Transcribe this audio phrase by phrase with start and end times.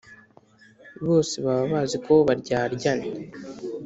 [1.05, 3.05] bose baba bazi ko baryaryana,